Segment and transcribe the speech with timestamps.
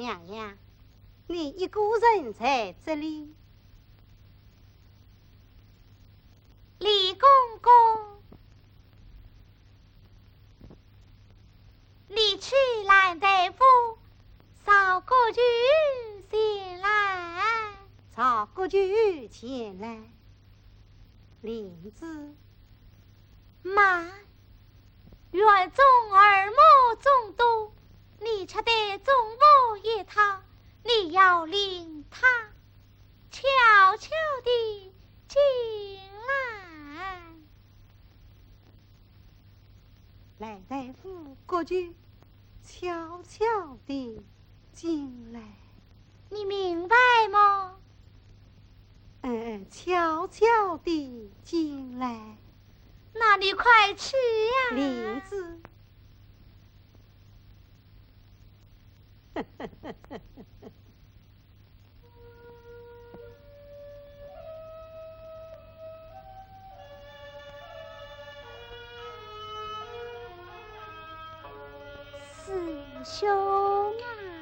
[0.00, 0.56] 娘娘，
[1.26, 1.78] 你一个
[2.16, 3.34] 人在这里，
[6.78, 7.28] 李公
[7.60, 8.22] 公，
[12.08, 12.56] 你去
[12.86, 13.62] 兰大夫，
[14.64, 15.42] 曹国舅
[16.30, 17.74] 前来，
[18.14, 18.78] 曹国舅
[19.30, 20.00] 前来，
[21.42, 22.34] 林子，
[23.62, 24.00] 妈，
[25.32, 26.56] 院中耳目
[27.02, 27.74] 众多。
[28.22, 30.42] 你吃得中午一套，
[30.84, 32.26] 你要领他
[33.30, 33.40] 悄
[33.96, 34.10] 悄
[34.44, 34.92] 地
[35.26, 35.40] 进
[36.26, 37.22] 来。
[40.38, 41.94] 来大夫，过去
[42.62, 44.22] 悄悄地
[44.72, 45.40] 进来。
[46.28, 46.96] 你明白
[47.32, 47.78] 吗？
[49.22, 52.36] 嗯，悄悄地进来。
[53.14, 55.60] 那你快吃呀，林子。
[72.44, 72.52] 师
[73.04, 74.39] 兄啊！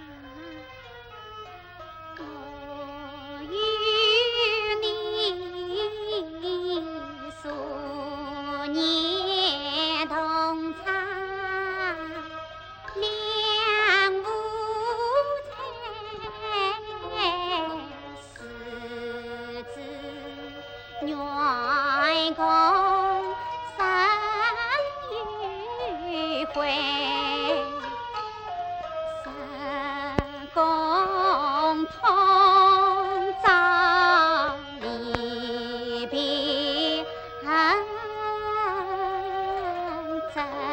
[40.39, 40.68] 花。